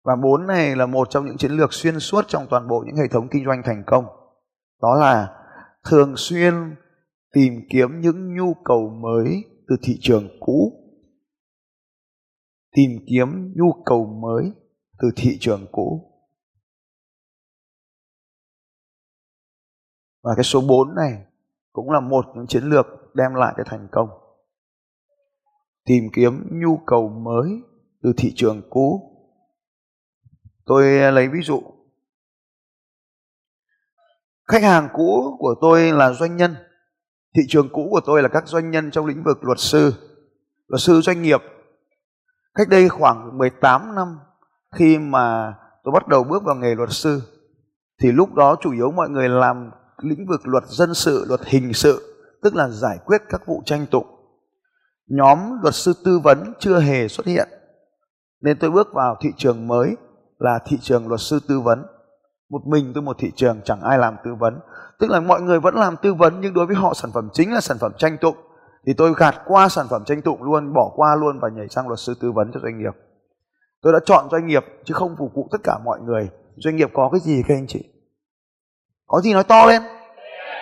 và 0.05 0.15
bốn 0.15 0.47
này 0.47 0.75
là 0.75 0.85
một 0.85 1.09
trong 1.09 1.25
những 1.25 1.37
chiến 1.37 1.51
lược 1.51 1.73
xuyên 1.73 1.99
suốt 1.99 2.25
trong 2.27 2.47
toàn 2.49 2.67
bộ 2.67 2.83
những 2.85 2.95
hệ 2.95 3.07
thống 3.11 3.27
kinh 3.31 3.45
doanh 3.45 3.61
thành 3.65 3.83
công. 3.87 4.05
Đó 4.81 4.95
là 4.95 5.35
thường 5.89 6.13
xuyên 6.17 6.53
tìm 7.33 7.53
kiếm 7.69 8.01
những 8.01 8.35
nhu 8.35 8.53
cầu 8.65 8.89
mới 8.89 9.43
từ 9.67 9.75
thị 9.83 9.97
trường 10.01 10.27
cũ. 10.39 10.71
Tìm 12.75 12.91
kiếm 13.09 13.53
nhu 13.55 13.73
cầu 13.85 14.05
mới 14.05 14.51
từ 14.99 15.11
thị 15.15 15.37
trường 15.39 15.65
cũ. 15.71 16.11
Và 20.23 20.31
cái 20.35 20.43
số 20.43 20.61
4 20.61 20.95
này 20.95 21.25
cũng 21.71 21.91
là 21.91 21.99
một 21.99 22.25
những 22.35 22.47
chiến 22.47 22.63
lược 22.63 22.85
đem 23.13 23.33
lại 23.33 23.53
cái 23.57 23.65
thành 23.69 23.87
công. 23.91 24.09
Tìm 25.85 26.03
kiếm 26.13 26.47
nhu 26.51 26.77
cầu 26.85 27.09
mới 27.09 27.61
từ 28.03 28.13
thị 28.17 28.33
trường 28.35 28.61
cũ. 28.69 29.11
Tôi 30.65 31.11
lấy 31.11 31.27
ví 31.27 31.41
dụ. 31.41 31.61
Khách 34.47 34.63
hàng 34.63 34.89
cũ 34.93 35.35
của 35.39 35.55
tôi 35.61 35.91
là 35.91 36.13
doanh 36.13 36.37
nhân. 36.37 36.55
Thị 37.35 37.41
trường 37.47 37.69
cũ 37.73 37.87
của 37.91 38.01
tôi 38.05 38.23
là 38.23 38.29
các 38.29 38.47
doanh 38.47 38.71
nhân 38.71 38.91
trong 38.91 39.05
lĩnh 39.05 39.23
vực 39.23 39.43
luật 39.43 39.59
sư, 39.59 39.93
luật 40.67 40.81
sư 40.81 41.01
doanh 41.01 41.21
nghiệp. 41.21 41.41
Cách 42.53 42.69
đây 42.69 42.89
khoảng 42.89 43.37
18 43.37 43.95
năm 43.95 44.19
khi 44.75 44.97
mà 44.97 45.53
tôi 45.83 45.91
bắt 45.91 46.07
đầu 46.07 46.23
bước 46.23 46.43
vào 46.43 46.55
nghề 46.55 46.75
luật 46.75 46.89
sư 46.91 47.21
thì 48.01 48.11
lúc 48.11 48.33
đó 48.33 48.55
chủ 48.61 48.71
yếu 48.71 48.91
mọi 48.91 49.09
người 49.09 49.29
làm 49.29 49.71
lĩnh 50.01 50.27
vực 50.27 50.47
luật 50.47 50.63
dân 50.67 50.93
sự, 50.93 51.25
luật 51.27 51.41
hình 51.45 51.73
sự, 51.73 52.15
tức 52.43 52.55
là 52.55 52.69
giải 52.69 52.97
quyết 53.05 53.21
các 53.29 53.41
vụ 53.47 53.61
tranh 53.65 53.85
tụng. 53.91 54.05
Nhóm 55.07 55.39
luật 55.61 55.75
sư 55.75 55.93
tư 56.05 56.19
vấn 56.19 56.53
chưa 56.59 56.79
hề 56.79 57.07
xuất 57.07 57.25
hiện. 57.25 57.47
Nên 58.41 58.57
tôi 58.59 58.71
bước 58.71 58.87
vào 58.93 59.17
thị 59.21 59.29
trường 59.37 59.67
mới 59.67 59.95
là 60.39 60.59
thị 60.65 60.77
trường 60.81 61.07
luật 61.07 61.21
sư 61.21 61.39
tư 61.47 61.59
vấn. 61.59 61.85
Một 62.49 62.61
mình 62.67 62.91
tôi 62.93 63.03
một 63.03 63.15
thị 63.19 63.31
trường 63.35 63.61
chẳng 63.65 63.81
ai 63.81 63.97
làm 63.97 64.15
tư 64.25 64.31
vấn. 64.39 64.59
Tức 64.99 65.09
là 65.09 65.19
mọi 65.19 65.41
người 65.41 65.59
vẫn 65.59 65.75
làm 65.75 65.95
tư 66.01 66.13
vấn 66.13 66.41
nhưng 66.41 66.53
đối 66.53 66.65
với 66.65 66.75
họ 66.75 66.93
sản 66.93 67.11
phẩm 67.13 67.29
chính 67.33 67.53
là 67.53 67.61
sản 67.61 67.77
phẩm 67.77 67.91
tranh 67.97 68.17
tụng. 68.21 68.35
Thì 68.87 68.93
tôi 68.97 69.13
gạt 69.17 69.35
qua 69.45 69.69
sản 69.69 69.87
phẩm 69.89 70.03
tranh 70.05 70.21
tụng 70.21 70.43
luôn, 70.43 70.73
bỏ 70.73 70.91
qua 70.95 71.15
luôn 71.15 71.39
và 71.39 71.49
nhảy 71.49 71.67
sang 71.69 71.87
luật 71.87 71.99
sư 71.99 72.13
tư 72.21 72.31
vấn 72.31 72.51
cho 72.53 72.59
doanh 72.63 72.79
nghiệp. 72.79 72.93
Tôi 73.85 73.93
đã 73.93 73.99
chọn 74.05 74.29
doanh 74.31 74.47
nghiệp 74.47 74.65
chứ 74.83 74.93
không 74.93 75.15
phục 75.19 75.33
vụ 75.33 75.47
tất 75.51 75.57
cả 75.63 75.77
mọi 75.85 75.99
người. 75.99 76.29
Doanh 76.55 76.75
nghiệp 76.75 76.89
có 76.93 77.09
cái 77.11 77.19
gì 77.19 77.43
các 77.47 77.55
anh 77.55 77.67
chị? 77.67 77.83
Có 79.07 79.21
gì 79.21 79.33
nói 79.33 79.43
to 79.43 79.65
lên? 79.65 79.81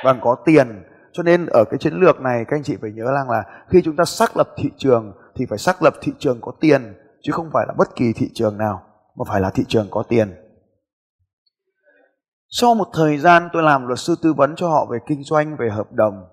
Vâng, 0.03 0.19
có 0.21 0.35
tiền. 0.45 0.83
Cho 1.11 1.23
nên 1.23 1.45
ở 1.45 1.63
cái 1.69 1.77
chiến 1.77 1.93
lược 1.93 2.21
này 2.21 2.45
các 2.47 2.57
anh 2.57 2.63
chị 2.63 2.77
phải 2.81 2.91
nhớ 2.91 3.03
rằng 3.03 3.29
là 3.29 3.43
khi 3.69 3.81
chúng 3.85 3.95
ta 3.95 4.05
xác 4.05 4.37
lập 4.37 4.49
thị 4.57 4.69
trường 4.77 5.13
thì 5.35 5.45
phải 5.49 5.57
xác 5.57 5.83
lập 5.83 5.93
thị 6.01 6.11
trường 6.19 6.41
có 6.41 6.51
tiền 6.59 6.93
chứ 7.21 7.31
không 7.31 7.49
phải 7.53 7.65
là 7.67 7.73
bất 7.77 7.95
kỳ 7.95 8.13
thị 8.13 8.29
trường 8.33 8.57
nào 8.57 8.81
mà 9.15 9.25
phải 9.27 9.41
là 9.41 9.49
thị 9.49 9.63
trường 9.67 9.87
có 9.91 10.03
tiền. 10.03 10.35
Sau 12.49 12.75
một 12.75 12.87
thời 12.93 13.17
gian 13.17 13.49
tôi 13.53 13.63
làm 13.63 13.87
luật 13.87 13.99
sư 13.99 14.15
tư 14.21 14.33
vấn 14.33 14.55
cho 14.55 14.69
họ 14.69 14.87
về 14.91 14.97
kinh 15.07 15.23
doanh, 15.23 15.55
về 15.57 15.69
hợp 15.69 15.91
đồng 15.91 16.25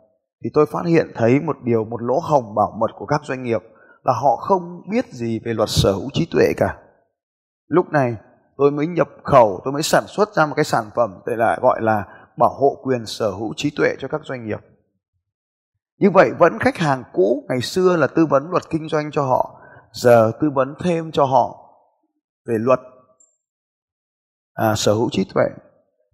thì 0.45 0.51
tôi 0.55 0.67
phát 0.67 0.87
hiện 0.87 1.07
thấy 1.15 1.41
một 1.41 1.57
điều, 1.63 1.85
một 1.85 2.03
lỗ 2.03 2.19
hồng 2.19 2.55
bảo 2.55 2.77
mật 2.81 2.91
của 2.99 3.07
các 3.07 3.21
doanh 3.25 3.43
nghiệp 3.43 3.61
là 4.03 4.13
họ 4.23 4.37
không 4.37 4.83
biết 4.91 5.13
gì 5.13 5.41
về 5.45 5.55
luật 5.55 5.69
sở 5.69 5.93
hữu 5.93 6.11
trí 6.13 6.27
tuệ 6.27 6.53
cả. 6.57 6.79
Lúc 7.67 7.91
này 7.91 8.17
tôi 8.57 8.71
mới 8.71 8.87
nhập 8.87 9.09
khẩu, 9.25 9.61
tôi 9.65 9.73
mới 9.73 9.83
sản 9.83 10.05
xuất 10.09 10.35
ra 10.35 10.47
một 10.47 10.53
cái 10.57 10.65
sản 10.65 10.91
phẩm 10.95 11.21
để 11.27 11.37
là 11.37 11.59
gọi 11.63 11.83
là 11.83 12.05
bảo 12.37 12.55
hộ 12.61 12.81
quyền 12.83 13.07
sở 13.07 13.31
hữu 13.31 13.55
trí 13.57 13.71
tuệ 13.71 13.95
cho 13.99 14.09
các 14.09 14.21
doanh 14.25 14.47
nghiệp. 14.47 14.61
Như 15.99 16.11
vậy 16.11 16.31
vẫn 16.39 16.59
khách 16.59 16.77
hàng 16.77 17.05
cũ 17.13 17.45
ngày 17.49 17.61
xưa 17.61 17.97
là 17.97 18.07
tư 18.07 18.27
vấn 18.27 18.51
luật 18.51 18.63
kinh 18.71 18.89
doanh 18.89 19.11
cho 19.11 19.23
họ, 19.23 19.61
giờ 19.93 20.33
tư 20.41 20.51
vấn 20.55 20.75
thêm 20.85 21.13
cho 21.13 21.25
họ 21.25 21.57
về 22.47 22.55
luật 22.59 22.81
à, 24.55 24.75
sở 24.77 24.93
hữu 24.93 25.09
trí 25.13 25.25
tuệ. 25.35 25.45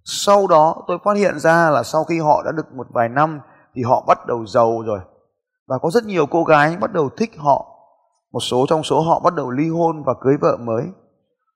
Sau 0.05 0.47
đó 0.47 0.85
tôi 0.87 0.99
phát 1.05 1.17
hiện 1.17 1.39
ra 1.39 1.71
là 1.71 1.83
sau 1.83 2.05
khi 2.05 2.19
họ 2.19 2.43
đã 2.45 2.53
được 2.53 2.73
một 2.73 2.87
vài 2.91 3.09
năm 3.09 3.41
thì 3.75 3.83
họ 3.83 4.05
bắt 4.07 4.27
đầu 4.27 4.47
giàu 4.47 4.83
rồi. 4.87 5.01
Và 5.67 5.79
có 5.79 5.91
rất 5.91 6.05
nhiều 6.05 6.27
cô 6.27 6.45
gái 6.45 6.77
bắt 6.77 6.93
đầu 6.93 7.11
thích 7.17 7.31
họ. 7.39 7.76
Một 8.37 8.41
số 8.41 8.67
trong 8.69 8.83
số 8.83 9.01
họ 9.01 9.21
bắt 9.21 9.35
đầu 9.35 9.51
ly 9.51 9.69
hôn 9.69 10.03
và 10.07 10.15
cưới 10.21 10.37
vợ 10.41 10.57
mới. 10.57 10.85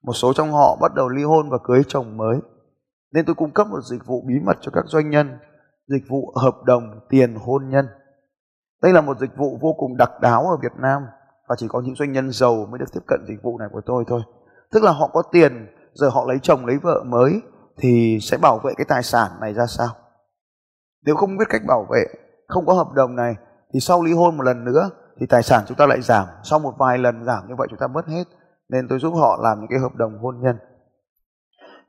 Một 0.03 0.13
số 0.13 0.33
trong 0.33 0.53
họ 0.53 0.77
bắt 0.81 0.95
đầu 0.95 1.09
ly 1.09 1.23
hôn 1.23 1.51
và 1.51 1.59
cưới 1.65 1.83
chồng 1.89 2.17
mới. 2.17 2.39
Nên 3.13 3.25
tôi 3.25 3.35
cung 3.35 3.51
cấp 3.51 3.67
một 3.67 3.81
dịch 3.85 4.07
vụ 4.07 4.23
bí 4.27 4.35
mật 4.45 4.59
cho 4.61 4.71
các 4.75 4.85
doanh 4.87 5.11
nhân, 5.11 5.39
dịch 5.89 6.03
vụ 6.09 6.33
hợp 6.37 6.55
đồng 6.65 7.01
tiền 7.09 7.35
hôn 7.35 7.69
nhân. 7.69 7.87
Đây 8.83 8.93
là 8.93 9.01
một 9.01 9.19
dịch 9.19 9.37
vụ 9.37 9.59
vô 9.61 9.73
cùng 9.79 9.97
đặc 9.97 10.11
đáo 10.21 10.43
ở 10.43 10.57
Việt 10.63 10.73
Nam 10.77 11.03
và 11.49 11.57
chỉ 11.59 11.69
có 11.69 11.81
những 11.81 11.95
doanh 11.95 12.13
nhân 12.13 12.31
giàu 12.31 12.67
mới 12.71 12.79
được 12.79 12.93
tiếp 12.93 13.01
cận 13.07 13.21
dịch 13.29 13.43
vụ 13.43 13.59
này 13.59 13.69
của 13.73 13.81
tôi 13.87 14.05
thôi. 14.07 14.23
Tức 14.73 14.83
là 14.83 14.93
họ 14.93 15.11
có 15.13 15.23
tiền, 15.33 15.67
giờ 15.95 16.09
họ 16.09 16.25
lấy 16.29 16.39
chồng 16.43 16.67
lấy 16.67 16.79
vợ 16.79 17.03
mới 17.07 17.41
thì 17.79 18.19
sẽ 18.23 18.37
bảo 18.37 18.59
vệ 18.59 18.73
cái 18.77 18.85
tài 18.89 19.03
sản 19.03 19.31
này 19.41 19.55
ra 19.55 19.67
sao? 19.67 19.89
Nếu 21.05 21.17
không 21.17 21.37
biết 21.37 21.47
cách 21.49 21.63
bảo 21.67 21.87
vệ, 21.91 22.05
không 22.49 22.67
có 22.67 22.75
hợp 22.75 22.93
đồng 22.93 23.17
này 23.17 23.35
thì 23.73 23.81
sau 23.81 24.05
ly 24.05 24.13
hôn 24.13 24.37
một 24.37 24.43
lần 24.43 24.65
nữa 24.65 24.91
thì 25.21 25.27
tài 25.27 25.43
sản 25.43 25.65
chúng 25.69 25.77
ta 25.77 25.87
lại 25.87 26.03
giảm. 26.03 26.27
Sau 26.43 26.59
một 26.59 26.75
vài 26.79 26.99
lần 26.99 27.25
giảm 27.25 27.49
như 27.49 27.55
vậy 27.59 27.67
chúng 27.71 27.79
ta 27.79 27.87
mất 27.87 28.07
hết. 28.07 28.25
Nên 28.69 28.89
tôi 28.89 28.99
giúp 28.99 29.15
họ 29.15 29.39
làm 29.43 29.61
những 29.61 29.71
cái 29.71 29.79
hợp 29.79 29.95
đồng 29.95 30.19
hôn 30.19 30.41
nhân. 30.41 30.57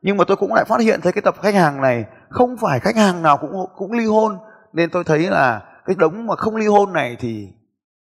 Nhưng 0.02 0.16
mà 0.16 0.24
tôi 0.24 0.36
cũng 0.36 0.54
lại 0.54 0.64
phát 0.64 0.80
hiện 0.80 1.00
thấy 1.02 1.12
cái 1.12 1.22
tập 1.22 1.34
khách 1.42 1.54
hàng 1.54 1.80
này 1.80 2.04
không 2.30 2.56
phải 2.56 2.80
khách 2.80 2.96
hàng 2.96 3.22
nào 3.22 3.36
cũng 3.36 3.50
cũng 3.76 3.92
ly 3.92 4.06
hôn 4.06 4.38
nên 4.72 4.90
tôi 4.90 5.04
thấy 5.04 5.18
là 5.18 5.62
cái 5.84 5.96
đống 5.98 6.26
mà 6.26 6.36
không 6.36 6.56
ly 6.56 6.66
hôn 6.66 6.92
này 6.92 7.16
thì 7.20 7.48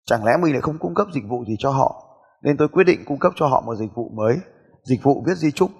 chẳng 0.04 0.24
lẽ 0.24 0.36
mình 0.36 0.52
lại 0.52 0.60
không 0.60 0.78
cung 0.78 0.94
cấp 0.94 1.06
dịch 1.14 1.24
vụ 1.28 1.44
gì 1.44 1.54
cho 1.58 1.70
họ 1.70 2.04
nên 2.42 2.56
tôi 2.56 2.68
quyết 2.68 2.84
định 2.84 3.04
cung 3.06 3.18
cấp 3.18 3.32
cho 3.36 3.46
họ 3.46 3.60
một 3.60 3.74
dịch 3.74 3.94
vụ 3.94 4.10
mới 4.14 4.38
dịch 4.84 5.02
vụ 5.02 5.24
viết 5.26 5.34
di 5.36 5.50
chúc 5.50 5.70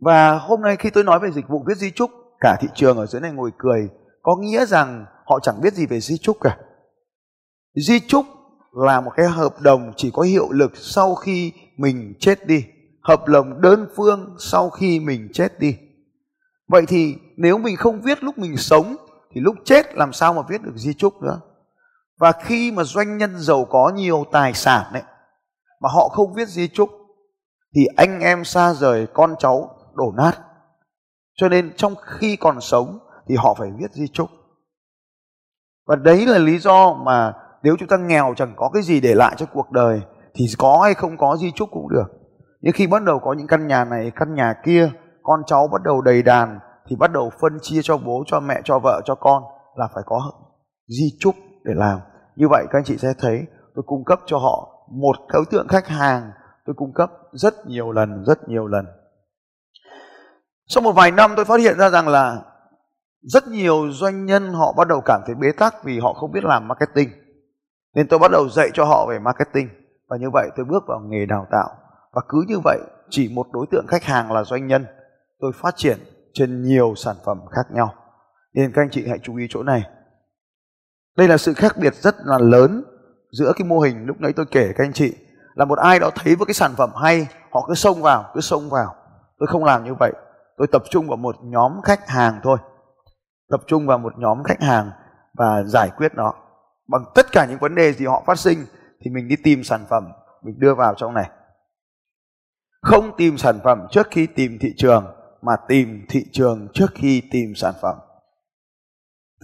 và 0.00 0.38
hôm 0.38 0.60
nay 0.60 0.76
khi 0.76 0.90
tôi 0.90 1.04
nói 1.04 1.18
về 1.18 1.30
dịch 1.30 1.48
vụ 1.48 1.64
viết 1.66 1.76
di 1.76 1.90
chúc 1.90 2.10
cả 2.40 2.56
thị 2.60 2.68
trường 2.74 2.96
ở 2.96 3.06
dưới 3.06 3.20
này 3.20 3.32
ngồi 3.32 3.50
cười 3.58 3.88
có 4.22 4.36
nghĩa 4.40 4.66
rằng 4.66 5.06
họ 5.26 5.40
chẳng 5.42 5.60
biết 5.60 5.74
gì 5.74 5.86
về 5.86 6.00
di 6.00 6.18
chúc 6.18 6.36
cả. 6.40 6.58
Di 7.74 8.00
chúc 8.00 8.26
là 8.72 9.00
một 9.00 9.10
cái 9.16 9.26
hợp 9.26 9.60
đồng 9.60 9.92
chỉ 9.96 10.10
có 10.10 10.22
hiệu 10.22 10.50
lực 10.50 10.72
sau 10.76 11.14
khi 11.14 11.52
mình 11.76 12.14
chết 12.20 12.46
đi. 12.46 12.64
Hợp 13.02 13.28
đồng 13.28 13.60
đơn 13.60 13.88
phương 13.96 14.36
sau 14.38 14.70
khi 14.70 15.00
mình 15.00 15.28
chết 15.32 15.60
đi. 15.60 15.76
Vậy 16.68 16.84
thì 16.88 17.14
nếu 17.36 17.58
mình 17.58 17.76
không 17.76 18.00
viết 18.00 18.24
lúc 18.24 18.38
mình 18.38 18.56
sống, 18.56 18.96
thì 19.34 19.40
lúc 19.40 19.54
chết 19.64 19.94
làm 19.94 20.12
sao 20.12 20.32
mà 20.34 20.42
viết 20.48 20.62
được 20.62 20.76
di 20.76 20.94
chúc 20.94 21.22
nữa? 21.22 21.40
Và 22.18 22.32
khi 22.32 22.72
mà 22.72 22.84
doanh 22.84 23.18
nhân 23.18 23.38
giàu 23.38 23.64
có 23.64 23.92
nhiều 23.94 24.24
tài 24.32 24.54
sản 24.54 24.86
đấy 24.92 25.02
mà 25.80 25.88
họ 25.92 26.08
không 26.08 26.34
viết 26.34 26.48
di 26.48 26.68
chúc 26.68 26.90
thì 27.74 27.86
anh 27.96 28.20
em 28.20 28.44
xa 28.44 28.74
rời 28.74 29.06
con 29.14 29.34
cháu 29.38 29.70
đổ 29.94 30.12
nát. 30.16 30.32
Cho 31.34 31.48
nên 31.48 31.76
trong 31.76 31.94
khi 31.96 32.36
còn 32.36 32.60
sống, 32.60 32.98
thì 33.28 33.34
họ 33.36 33.54
phải 33.54 33.68
viết 33.78 33.92
di 33.92 34.08
chúc 34.08 34.30
và 35.86 35.96
đấy 35.96 36.26
là 36.26 36.38
lý 36.38 36.58
do 36.58 36.94
mà 36.94 37.32
nếu 37.62 37.76
chúng 37.78 37.88
ta 37.88 37.96
nghèo 37.96 38.34
chẳng 38.36 38.52
có 38.56 38.70
cái 38.74 38.82
gì 38.82 39.00
để 39.00 39.14
lại 39.14 39.34
cho 39.38 39.46
cuộc 39.46 39.70
đời, 39.70 40.00
thì 40.34 40.46
có 40.58 40.80
hay 40.84 40.94
không 40.94 41.16
có 41.16 41.36
di 41.36 41.52
chúc 41.54 41.68
cũng 41.72 41.88
được. 41.90 42.06
Nhưng 42.60 42.72
khi 42.72 42.86
bắt 42.86 43.02
đầu 43.02 43.18
có 43.18 43.32
những 43.32 43.46
căn 43.46 43.66
nhà 43.66 43.84
này, 43.84 44.12
căn 44.16 44.34
nhà 44.34 44.54
kia, 44.64 44.90
con 45.22 45.40
cháu 45.46 45.68
bắt 45.72 45.82
đầu 45.82 46.00
đầy 46.00 46.22
đàn, 46.22 46.58
thì 46.88 46.96
bắt 46.96 47.12
đầu 47.12 47.30
phân 47.40 47.58
chia 47.62 47.80
cho 47.82 47.96
bố, 47.96 48.24
cho 48.26 48.40
mẹ, 48.40 48.60
cho 48.64 48.78
vợ, 48.78 49.00
cho 49.04 49.14
con 49.14 49.42
là 49.76 49.88
phải 49.94 50.02
có 50.06 50.32
di 50.88 51.16
chúc 51.20 51.34
để 51.64 51.72
làm. 51.76 51.98
Như 52.36 52.48
vậy 52.50 52.66
các 52.70 52.78
anh 52.78 52.84
chị 52.84 52.96
sẽ 52.96 53.14
thấy, 53.18 53.46
tôi 53.74 53.82
cung 53.86 54.04
cấp 54.04 54.20
cho 54.26 54.38
họ 54.38 54.68
một 54.90 55.16
đối 55.32 55.44
tượng 55.50 55.68
khách 55.68 55.88
hàng, 55.88 56.30
tôi 56.66 56.74
cung 56.74 56.92
cấp 56.92 57.10
rất 57.32 57.54
nhiều 57.66 57.92
lần, 57.92 58.24
rất 58.24 58.48
nhiều 58.48 58.66
lần. 58.66 58.86
Sau 60.68 60.82
một 60.82 60.92
vài 60.92 61.10
năm 61.10 61.32
tôi 61.36 61.44
phát 61.44 61.60
hiện 61.60 61.78
ra 61.78 61.90
rằng 61.90 62.08
là 62.08 62.42
rất 63.22 63.48
nhiều 63.48 63.92
doanh 63.92 64.26
nhân 64.26 64.52
họ 64.52 64.72
bắt 64.72 64.88
đầu 64.88 65.00
cảm 65.04 65.20
thấy 65.26 65.34
bế 65.34 65.52
tắc 65.52 65.84
vì 65.84 66.00
họ 66.00 66.12
không 66.12 66.32
biết 66.32 66.44
làm 66.44 66.68
marketing. 66.68 67.10
Nên 67.94 68.08
tôi 68.08 68.18
bắt 68.18 68.30
đầu 68.30 68.48
dạy 68.48 68.70
cho 68.74 68.84
họ 68.84 69.06
về 69.06 69.18
marketing. 69.18 69.68
Và 70.08 70.16
như 70.16 70.30
vậy 70.32 70.48
tôi 70.56 70.66
bước 70.66 70.84
vào 70.88 71.00
nghề 71.00 71.26
đào 71.26 71.46
tạo. 71.50 71.70
Và 72.12 72.22
cứ 72.28 72.44
như 72.48 72.58
vậy, 72.64 72.78
chỉ 73.10 73.30
một 73.34 73.46
đối 73.52 73.66
tượng 73.70 73.86
khách 73.88 74.04
hàng 74.04 74.32
là 74.32 74.44
doanh 74.44 74.66
nhân, 74.66 74.86
tôi 75.40 75.52
phát 75.54 75.76
triển 75.76 75.98
trên 76.32 76.62
nhiều 76.62 76.94
sản 76.96 77.16
phẩm 77.24 77.38
khác 77.50 77.66
nhau. 77.70 77.94
Nên 78.54 78.72
các 78.72 78.82
anh 78.82 78.90
chị 78.90 79.04
hãy 79.08 79.18
chú 79.22 79.36
ý 79.36 79.46
chỗ 79.50 79.62
này. 79.62 79.82
Đây 81.16 81.28
là 81.28 81.36
sự 81.36 81.54
khác 81.54 81.76
biệt 81.76 81.94
rất 81.94 82.14
là 82.24 82.38
lớn 82.38 82.84
giữa 83.32 83.52
cái 83.56 83.68
mô 83.68 83.80
hình 83.80 84.06
lúc 84.06 84.20
nãy 84.20 84.32
tôi 84.36 84.46
kể, 84.50 84.72
các 84.76 84.84
anh 84.84 84.92
chị. 84.92 85.14
Là 85.54 85.64
một 85.64 85.78
ai 85.78 85.98
đó 85.98 86.10
thấy 86.14 86.34
với 86.34 86.46
cái 86.46 86.54
sản 86.54 86.72
phẩm 86.76 86.90
hay, 87.02 87.26
họ 87.50 87.64
cứ 87.68 87.74
xông 87.74 88.02
vào, 88.02 88.24
cứ 88.34 88.40
xông 88.40 88.70
vào. 88.70 88.94
Tôi 89.38 89.46
không 89.46 89.64
làm 89.64 89.84
như 89.84 89.94
vậy. 89.94 90.12
Tôi 90.56 90.66
tập 90.72 90.82
trung 90.90 91.08
vào 91.08 91.16
một 91.16 91.36
nhóm 91.42 91.72
khách 91.84 92.08
hàng 92.08 92.40
thôi 92.42 92.58
tập 93.48 93.60
trung 93.66 93.86
vào 93.86 93.98
một 93.98 94.12
nhóm 94.18 94.42
khách 94.44 94.62
hàng 94.62 94.90
và 95.34 95.62
giải 95.62 95.90
quyết 95.96 96.12
nó. 96.14 96.34
Bằng 96.88 97.04
tất 97.14 97.26
cả 97.32 97.46
những 97.46 97.58
vấn 97.58 97.74
đề 97.74 97.92
gì 97.92 98.06
họ 98.06 98.22
phát 98.26 98.38
sinh 98.38 98.58
thì 99.00 99.10
mình 99.10 99.28
đi 99.28 99.36
tìm 99.44 99.64
sản 99.64 99.84
phẩm, 99.90 100.04
mình 100.42 100.58
đưa 100.58 100.74
vào 100.74 100.94
trong 100.94 101.14
này. 101.14 101.30
Không 102.82 103.16
tìm 103.16 103.38
sản 103.38 103.58
phẩm 103.64 103.86
trước 103.90 104.06
khi 104.10 104.26
tìm 104.26 104.58
thị 104.60 104.68
trường, 104.76 105.06
mà 105.42 105.52
tìm 105.68 106.06
thị 106.08 106.24
trường 106.32 106.68
trước 106.74 106.90
khi 106.94 107.22
tìm 107.30 107.52
sản 107.56 107.74
phẩm. 107.82 107.96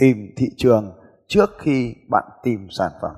Tìm 0.01 0.17
thị 0.37 0.47
trường 0.57 0.99
trước 1.29 1.51
khi 1.59 1.95
bạn 2.11 2.25
tìm 2.43 2.69
sản 2.71 2.93
phẩm. 3.03 3.17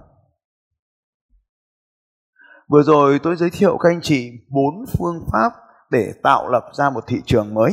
Vừa 2.68 2.82
rồi 2.82 3.18
tôi 3.22 3.36
giới 3.36 3.50
thiệu 3.50 3.78
các 3.78 3.88
anh 3.88 4.00
chị 4.02 4.30
bốn 4.50 4.84
phương 4.98 5.26
pháp 5.32 5.52
để 5.90 6.12
tạo 6.22 6.48
lập 6.48 6.64
ra 6.72 6.90
một 6.90 7.04
thị 7.06 7.22
trường 7.26 7.54
mới. 7.54 7.72